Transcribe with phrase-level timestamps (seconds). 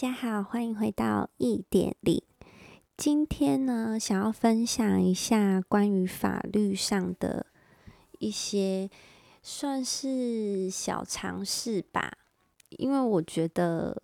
[0.00, 2.22] 大家好，欢迎回到一点零。
[2.96, 7.44] 今天呢，想要分享一下关于法律上的
[8.18, 8.88] 一些
[9.42, 12.16] 算是小常识吧。
[12.70, 13.94] 因为我觉得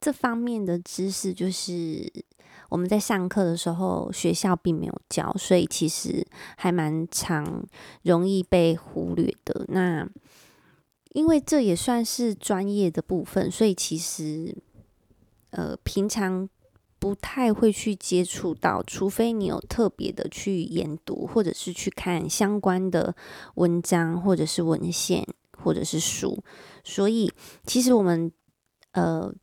[0.00, 2.08] 这方面的知识，就是
[2.68, 6.24] 我们在上课的时候学校并没有教，所以其实
[6.56, 7.66] 还蛮常
[8.02, 9.64] 容易被忽略的。
[9.66, 10.08] 那
[11.14, 14.56] 因为这也算是专业的部分，所以其实。
[15.52, 16.48] 呃，平常
[16.98, 23.14] 不太会去接触到，除非你有特别的去研读，或者是去看相关的
[23.56, 25.26] 文章，或者是文献，
[25.58, 26.42] 或者是书。
[26.84, 27.32] 所以，
[27.66, 28.30] 其实我们
[28.92, 29.34] 呃，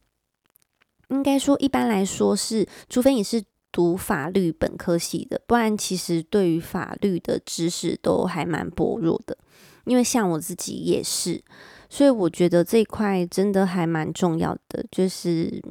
[1.09, 9.37] 应该说一般来说是，除非你是读法律本科系的，不然其实对于法律的知识都还蛮薄弱的。
[9.83, 11.43] 因为像我自己也是，
[11.89, 15.61] 所以我觉得这一块真的还蛮重要的，就是。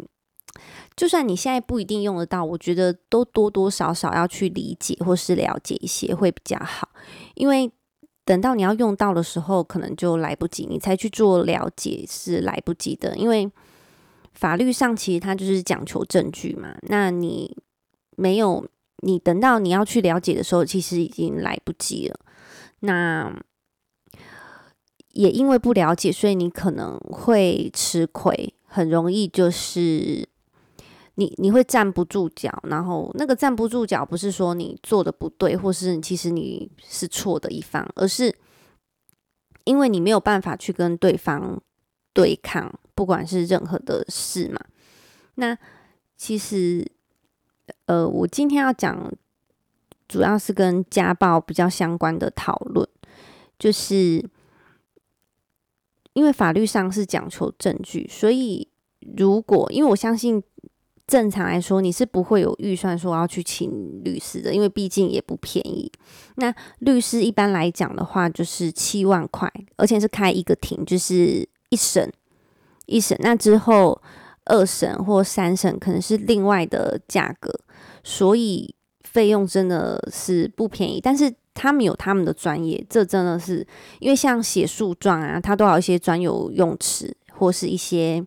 [0.96, 6.88] 就算你现在不一定用得到，我觉得都多多少少要去理解或是了解一些会比较好，
[7.34, 7.70] 因为
[8.24, 13.16] 等到你要用到的时候，可能就来不及，你才去做了解是来不及的。
[13.16, 13.50] 因为
[14.34, 17.56] 法律上其实它就是讲求证据嘛，那你
[18.16, 18.66] 没有，
[19.02, 22.18] 你等到你要去了解的时候，其实已经来不及了。
[22.80, 23.32] 那
[25.12, 30.28] 也因为不了解，所以你可能会吃亏，很容易就是。
[31.18, 38.32] 你你会站不住脚，然后那个站不住脚不是说你做的不对，或是其实你是错的一方，而是
[39.64, 41.60] 因为你没有办法去跟对方
[42.12, 44.60] 对抗，不管是任何的事嘛。
[45.34, 45.58] 那
[46.16, 46.88] 其实，
[47.86, 49.12] 呃，我今天要讲
[50.06, 52.88] 主要是跟家暴比较相关的讨论，
[53.58, 54.24] 就是
[56.12, 58.68] 因为法律上是讲求证据，所以
[59.16, 60.40] 如果因为我相信。
[61.08, 63.70] 正常来说，你是不会有预算说要去请
[64.04, 65.90] 律师的，因为毕竟也不便宜。
[66.34, 72.12] 那律师一般来讲的话，就是七万块，而且是开一个庭，就是一审
[72.84, 73.16] 一审。
[73.22, 73.98] 那之后
[74.44, 77.58] 二审或三审可能是另外的价格，
[78.04, 81.00] 所以费用真的是不便宜。
[81.00, 83.66] 但是他们有他们的专业，这真的是
[84.00, 88.22] 因为像写诉状啊，它都有一些专有用词或是一些。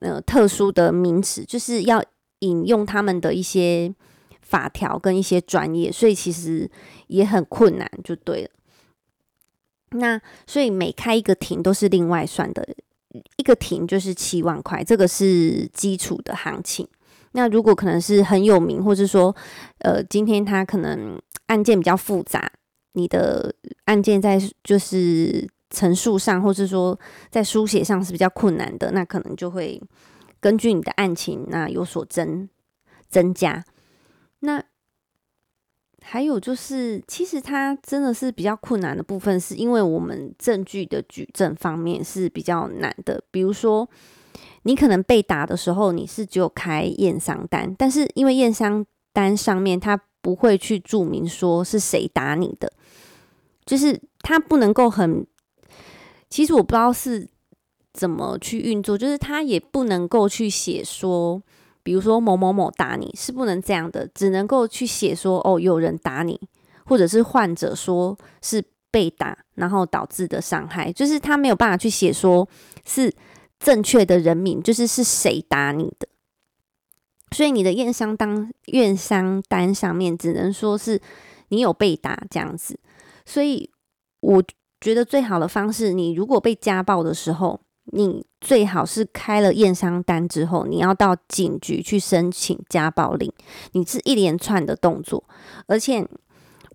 [0.00, 2.04] 呃，特殊的名词就是要
[2.40, 3.94] 引用他们的一些
[4.42, 6.70] 法条跟一些专业，所以其实
[7.06, 8.50] 也很困难，就对了。
[9.92, 12.68] 那所以每开一个庭都是另外算的，
[13.36, 16.86] 一个庭就是七万块，这个是基础的行情。
[17.32, 19.34] 那如果可能是很有名，或者说
[19.78, 22.52] 呃，今天他可能案件比较复杂，
[22.92, 23.54] 你的
[23.86, 25.48] 案件在就是。
[25.76, 26.98] 陈述上，或是说
[27.30, 29.78] 在书写上是比较困难的，那可能就会
[30.40, 32.48] 根据你的案情那有所增
[33.10, 33.62] 增加。
[34.40, 34.64] 那
[36.00, 43.22] 还有就是，其实它真的是比较困难的部分，是因为我们证据的举证方面是比较难的。
[43.30, 43.86] 比如说，
[44.62, 52.72] 你可能被打的时候，你是只有开验伤单，但是因为验伤单上面它不会去注明说是谁打你的，
[53.66, 55.26] 就是它不能够很。
[56.28, 57.28] 其实我不知道是
[57.92, 61.40] 怎么去运作，就是他也不能够去写说，
[61.82, 66.38] 比如说某某某打你是不能这样的，只能够去写说哦，有人打你，
[66.84, 72.46] 或者是患者说是被打然后导致的伤害，就是他没有办法去写说
[72.84, 73.14] 是
[73.58, 76.08] 正确的人名，就是是谁打你的。
[77.34, 81.00] 所以你的验伤单验伤单上面只能说是
[81.48, 82.78] 你有被打这样子，
[83.24, 83.70] 所以
[84.20, 84.42] 我。
[84.80, 87.58] 觉得最好的方式，你如果被家暴的时候，
[87.92, 93.32] 你最好是开了验伤单之后，你要到警局去申请家暴令。
[93.72, 95.24] 你是一连串的动作，
[95.66, 96.06] 而且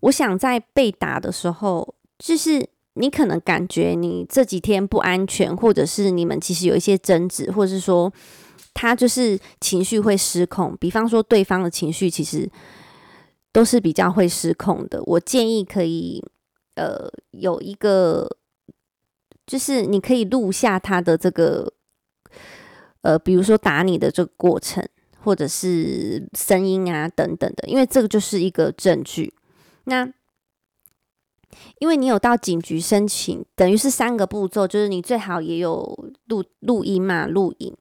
[0.02, 8.12] 我想在被打的时候，就是你可能感觉你这几天不安全，或者是你们其实有一些争执，或者是说
[8.74, 10.76] 他就是情绪会失控。
[10.80, 12.50] 比方说对方的情绪其实
[13.52, 16.24] 都是比较会失控的，我建议可以。
[16.76, 18.38] 呃，有一个
[19.46, 21.74] 就是你可以录下他的这个，
[23.02, 24.88] 呃，比如说打你的这个过程，
[25.20, 29.34] 或者是声音啊等等的，因为这个就是一个证据。
[29.84, 30.12] 那
[31.80, 37.76] 因为你有到警局申请，等于是三个步骤，就是你最好也有录录音嘛，录影。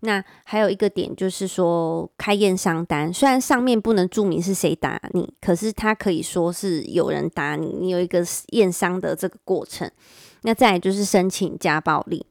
[0.00, 9.90] 那还有一个点就是说，开验伤单，虽然上面不能注明是谁打你，可是他可以说是有人打你，你有一个验伤的这个过程。
[10.42, 12.24] 那再来就是申请家暴令。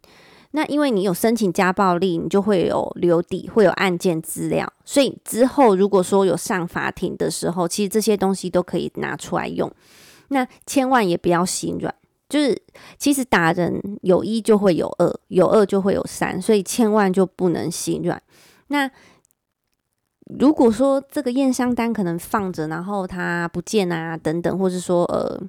[0.52, 9.72] 那因为你有申请家暴力，你就会有留底，会有案件资料，所以之后如果说有上法庭的时候，其实这些东西都可以拿出来用。
[10.30, 11.94] 那千万也不要心软，
[12.30, 12.62] 就是
[12.98, 18.22] 其实打人有一就会有二，有二就会有三，所以千万就不能心软。
[18.68, 18.90] 那
[20.40, 25.42] 如果说这个验伤单可能放着，然后它不见啊等等，或是说呃。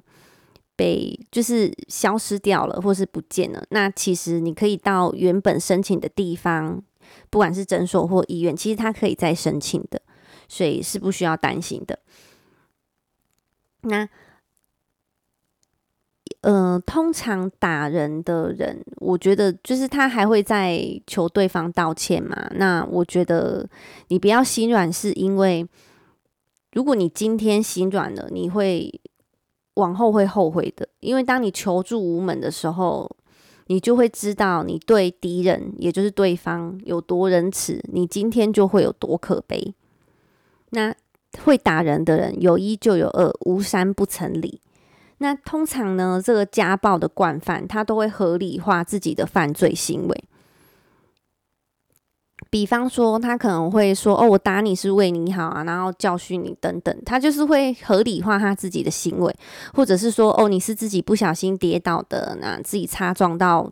[0.73, 3.61] 被就是消失掉了，或是不见了。
[3.69, 6.81] 那其实你可以到原本申请的地方，
[7.29, 10.01] 不管是诊所或医院，其实他可以再申请的，
[10.47, 11.99] 所以是不需要担心的。
[13.81, 14.09] 那
[16.41, 22.49] 呃，通常打人的人，我觉得就是他还会再求对方道歉嘛。
[22.55, 23.67] 那我觉得
[24.09, 25.67] 你不要心软，是因为
[26.73, 28.91] 如果你今天心软了，你会。
[29.75, 33.09] 往后会后悔的，因为当你求助无门的时候，
[33.67, 39.73] 你就会知道你对敌人，也就是对方有多仁慈，你今天就会有多可悲。
[40.71, 40.93] 那
[41.45, 44.59] 会打人的人，有一就有二，无三不成理。
[45.23, 50.23] 那通常呢，这个家暴的惯犯，他都会合理化自己的犯罪行为。
[52.49, 59.33] 比方说，他可能会说：“哦，我打你是为你好啊，然后教训你等等。”他就是会合理化他自己的行为，
[59.75, 63.71] 或者是说：“哦，你是自己不小心跌倒的，那自己擦撞到，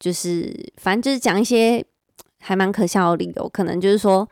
[0.00, 1.84] 就是反正就是讲一些
[2.40, 4.26] 还蛮可笑的理由，可能就是说。”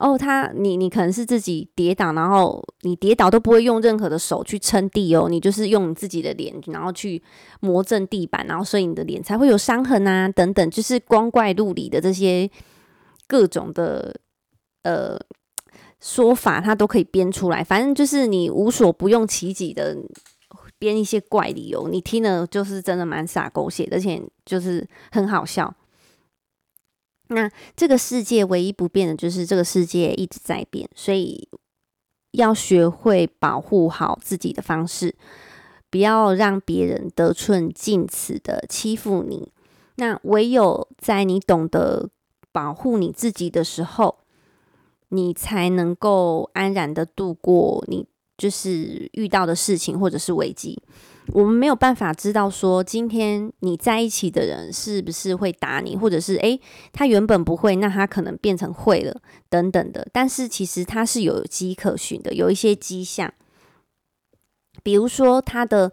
[0.00, 7.22] 哦，他你你可能是自己跌倒，然后你跌倒都不会用任何的手去撑地哦，你就是用你自己的脸，然后去
[7.60, 12.48] 磨正地板，然后所以你的脸才会有伤痕啊，等等，就是光怪陆离的这些
[13.26, 14.14] 各种的
[14.84, 15.18] 呃
[16.00, 19.96] 说法，他都可以编出来，反正就是你无所不用其极的
[20.78, 25.74] 编一些怪理由，你听了就是真的蛮傻狗血，而且就是很好笑。
[27.28, 31.48] 那这个世界唯一不变的就是这个世界一直在变，所以
[32.32, 35.14] 要学会保护好自己的方式，
[35.90, 39.52] 不要让别人得寸进尺的欺负你。
[39.96, 42.08] 那唯有在你懂得
[42.52, 44.18] 保护你自己的时候，
[45.08, 50.80] 你才能够安然的度过你就是遇到的事情或者是危机。
[51.32, 56.60] 我们没有办法知道说今天你在一起的人是不是会打你，或者是诶，
[56.92, 60.06] 他原本不会，那他可能变成会了等等的。
[60.12, 63.32] 但是其实他是有迹可循的，有一些迹象，
[64.82, 65.92] 比如说他的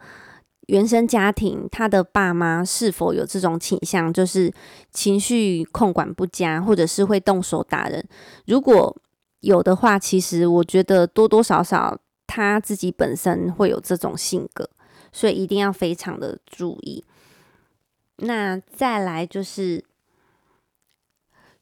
[0.68, 4.54] 原生家庭，他的爸妈是否有这种倾向，就是
[4.92, 8.04] 情绪控管不佳，或者是会动手打人。
[8.48, 8.96] 如果
[9.42, 14.70] 有的话，其实我觉得多多少少他自己本身会有这种性格。
[15.16, 17.02] 所以一定要非常的注意。
[18.18, 19.82] 那再来就是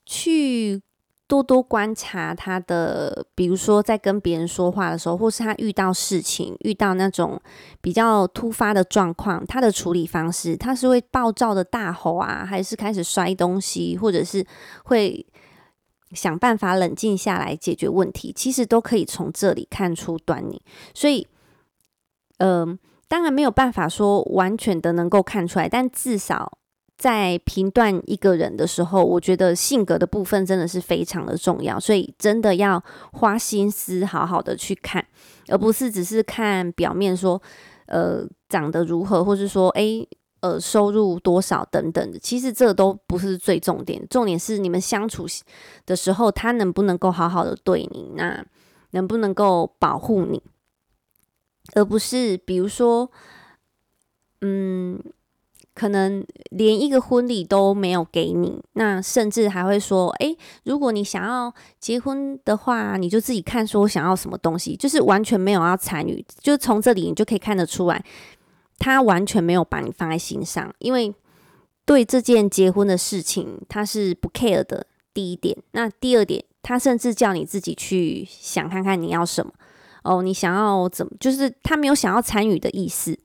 [0.08, 0.82] 去
[1.28, 7.40] 多多观察他的，比如说在跟别人说话的时候，或是他遇到事情、遇到那种
[7.80, 14.44] 比较突发的状况，他的处理方式，他是会暴躁的大吼啊，还是开始摔东西，或者是
[14.86, 15.24] 会
[16.12, 18.34] 想办法冷静下来解决问题？
[18.36, 20.60] 其实都可以从这里看出端倪。
[20.96, 21.28] 所以，
[22.38, 22.78] 嗯、
[23.14, 26.52] 当然没有办法说完全的能够看出来，但至少
[26.98, 35.06] 在评断一个人的时候，我觉得性格的部分真的是非常的重要，所以真的要花心思好好的去看，
[35.48, 37.40] 而不是只是看表面说，
[37.86, 45.28] 呃，长得如何，或是说，诶，呃，收入多少等等的，其实这都不是最重点，重点是你们相处
[45.86, 48.44] 的时候，他能不能够好好的对你，那
[48.90, 50.42] 能不能够保护你。
[51.76, 53.10] 而不是，比如说，
[54.42, 55.02] 嗯，
[55.74, 68.04] 可能连一个婚礼都没有给你，那甚至还会说，诶，如果你想要结婚的话，你就自己看说想要什么东西，就是完全没有要参与，就从这里你就可以看得出来，
[68.80, 71.14] 他完全没有把你放在心上，因为
[71.86, 74.88] 对这件结婚的事情他是不 care 的。
[75.16, 79.54] 第一点，那第二点，他甚至叫你自己去想看看你要什么。
[80.04, 81.12] 哦，你想要怎么？
[81.20, 83.18] 就是他没有想要参与的意思。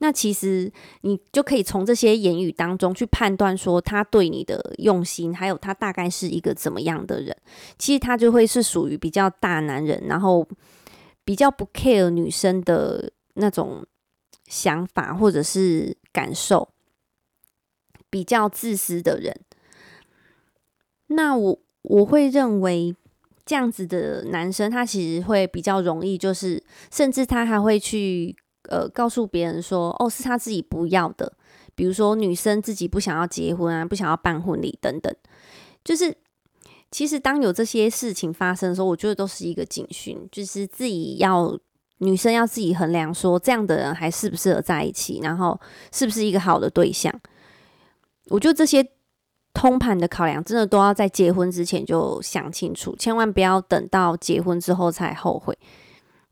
[0.00, 7.36] 那其实你就可以从这些言语当中去判断，说他对你的用心，还有他大概是一个怎么样的人。
[7.78, 10.46] 其实他就会是属于比较大男人，然后
[11.24, 13.84] 比较不 care 女生的那种
[14.46, 16.68] 想法或者是感受，
[18.08, 19.34] 比较自私的人。
[21.08, 22.94] 那我我会认为。
[23.48, 26.62] 这样子的男生，他其实会比较容易，就是
[26.92, 28.36] 甚至他还会去
[28.68, 31.32] 呃告诉别人说，哦，是他自己不要的。
[31.74, 35.10] 比如说女生自己不想要结婚啊，不想要办婚礼等等，
[35.82, 36.14] 就是
[36.90, 41.58] 其实当有这些事情发生的时候，我觉得都是一个警讯，就是自己要
[42.00, 45.58] 女生要自己衡量说，这样的人还适不适合在一起，然后
[45.90, 47.10] 是不是一个好的对象。
[48.26, 48.86] 我觉得这些
[49.54, 55.58] 通盘的考量，真的都要在结婚之前就想清楚，千万不要等到结婚之后才后悔。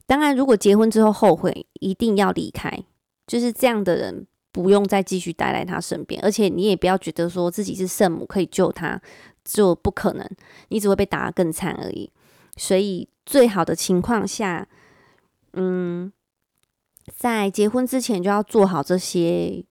[0.06, 2.84] 当然，如果结婚之后后悔，一定要离开。
[3.26, 9.00] 就是这样的人，不用再继续待在他身边，而且你也不要觉得说自己是圣母可以救他，
[9.44, 10.24] 就不可能，
[10.68, 12.12] 你只会被打得更惨而已。
[12.56, 14.68] 所以，最好的情况下，
[15.54, 16.12] 嗯，
[17.16, 19.64] 在结婚之前就要做好这些。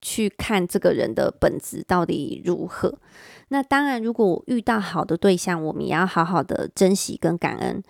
[0.00, 2.98] 去看这个人的本质到底如何。
[3.50, 7.82] 那当然，如果遇到好的对象，我们也要好好的珍惜跟感恩。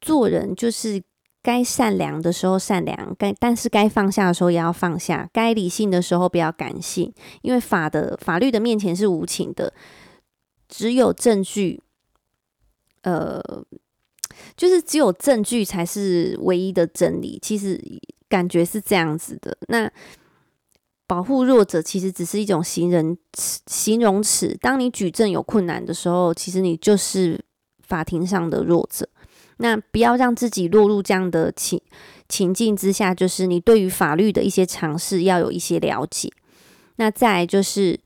[0.00, 1.02] 做人就是
[1.42, 7.12] 该善良的时候善良，该但是该放下的时候也要放下，该理性的时候不要感性，
[7.42, 9.74] 因为法的法律的面前是无情的，
[10.68, 11.82] 只有证据，
[13.02, 13.42] 呃，
[14.56, 17.38] 就是只有证据才是唯一的真理。
[17.42, 17.78] 其实
[18.26, 19.58] 感觉是这样子的。
[19.68, 19.92] 那。
[21.08, 24.54] 保护弱者其实只是一种形容词，形容词。
[24.60, 27.42] 当你举证有困难的时候，其实你就是
[27.80, 29.08] 法庭上的弱者。
[29.56, 31.80] 那不要让自己落入这样的情
[32.28, 36.30] 情境之下，就是你对于法律的一些常识要有一些了解。
[36.96, 37.98] 那再就是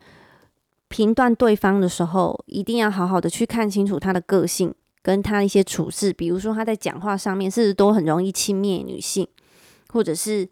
[0.87, 9.27] 评断对方的时候，一定要好好的去看清楚他的个性跟他一些处事，比如说他在讲话上面是不是都很容易轻蔑女性，
[9.89, 10.49] 或者是。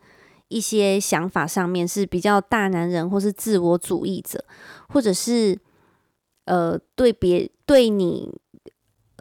[0.51, 4.45] 一些想法上面是比较大男人，或是自我主义者，
[4.89, 5.57] 或者是
[6.47, 8.29] 呃对别对你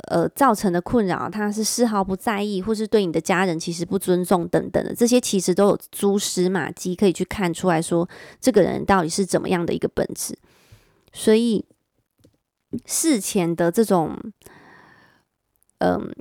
[0.10, 8.10] 呃造成的困扰，他是丝毫不在意，或是对你的家人其实不尊重等等的，这些其实都有蛛丝马迹可以去看出来说
[8.42, 10.36] 这个人到底是怎么样的一个本质。
[11.14, 11.64] 所以
[12.86, 14.18] 事前的这种
[15.78, 16.12] 嗯。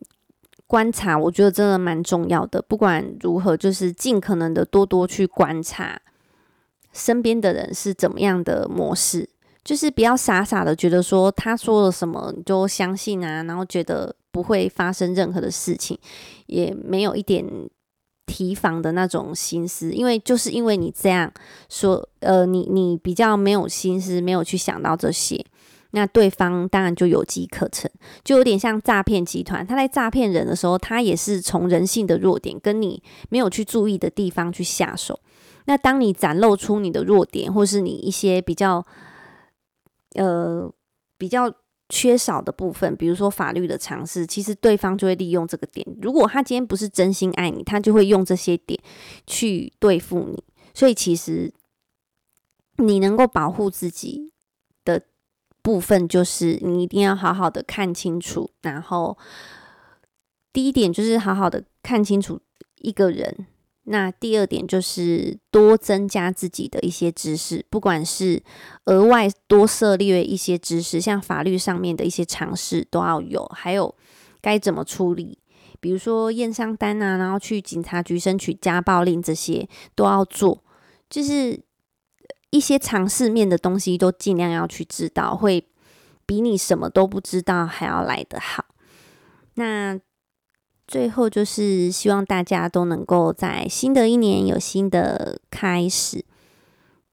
[0.69, 2.61] 观察，我觉得真的蛮重要的。
[2.63, 5.99] 不管如何，就是尽可能的多多去观察
[6.93, 9.27] 身边的人是怎么样的模式，
[9.65, 15.99] 就是不要傻傻的觉得说他说了什么你就相信啊，然后觉得不会发生任何的事情，
[16.47, 17.45] 也没有一点
[18.27, 19.91] 提防的那种心思。
[19.91, 21.33] 因为就是因为你这样
[21.71, 25.43] 说，呃，你你比较没有心思，没有去想到这些。
[25.93, 27.91] 那对方当然就有机可乘，
[28.23, 29.67] 就有点像诈骗集团。
[29.67, 35.19] 他在诈骗人的时候，他也是从人性的弱点跟你没有去注意的地方去下手。
[35.65, 38.85] 那当你展露出你的弱点，或是你一些比较
[40.15, 40.71] 呃
[41.17, 41.51] 比较
[41.89, 45.87] 缺少的部分，比如说法律的常识，其实对方就会利用这个点。
[46.03, 48.79] 如果他今天不是真心爱你，他就会用这些点
[49.27, 50.45] 去对付你。
[50.75, 51.53] 所以其实
[52.77, 54.33] 你能够保护自己。
[55.69, 59.19] 部分就是你一定要好好的看清楚，然后
[60.51, 62.41] 第一点就是好好的看清楚
[62.77, 63.47] 一个人，
[63.83, 68.43] 那第二点就是多增加自己的一些知识，不管是
[68.87, 73.95] 额外多涉猎一些知识，像法律上面的一些常识都要有，还有
[74.41, 75.39] 该怎么处理，
[75.81, 80.65] 比如说验伤单啊，然后去警察局申请家暴令这些都要做，
[81.11, 81.68] 就是。
[82.51, 85.67] 一些常识面的东西都尽量要去知道，会
[86.25, 88.65] 比你什么都不知道还要来得好。
[89.55, 89.99] 那
[90.87, 96.25] 最后就是希望大家都能够在新的一年有新的开始。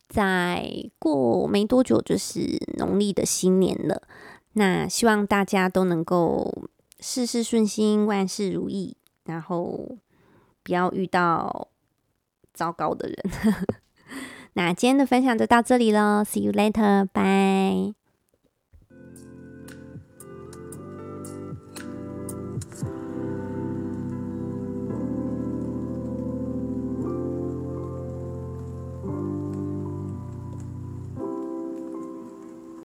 [0.08, 4.04] 再过没多久就是农历的新年了，
[4.54, 6.70] 那希望大家都能够
[7.01, 9.98] 事事顺心，万事如意，然后
[10.63, 11.68] 不要遇到
[12.54, 13.18] 糟糕的人。
[14.57, 18.04] 那今天的分享就到这里喽，See you later，bye。